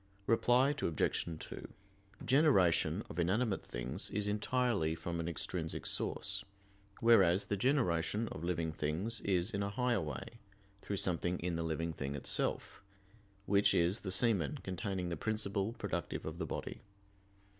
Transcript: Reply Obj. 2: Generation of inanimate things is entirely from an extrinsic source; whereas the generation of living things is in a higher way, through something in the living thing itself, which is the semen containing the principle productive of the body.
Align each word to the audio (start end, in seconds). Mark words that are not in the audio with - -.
Reply 0.25 0.71
Obj. 0.81 1.25
2: 1.39 1.67
Generation 2.25 3.03
of 3.07 3.19
inanimate 3.19 3.63
things 3.63 4.09
is 4.09 4.25
entirely 4.27 4.95
from 4.95 5.19
an 5.19 5.27
extrinsic 5.27 5.85
source; 5.85 6.43
whereas 7.01 7.45
the 7.45 7.55
generation 7.55 8.27
of 8.29 8.43
living 8.43 8.71
things 8.71 9.21
is 9.23 9.51
in 9.51 9.61
a 9.61 9.69
higher 9.69 10.01
way, 10.01 10.39
through 10.81 10.97
something 10.97 11.37
in 11.37 11.53
the 11.53 11.61
living 11.63 11.93
thing 11.93 12.15
itself, 12.15 12.81
which 13.45 13.75
is 13.75 13.99
the 13.99 14.11
semen 14.11 14.57
containing 14.63 15.09
the 15.09 15.17
principle 15.17 15.73
productive 15.73 16.25
of 16.25 16.39
the 16.39 16.47
body. 16.47 16.81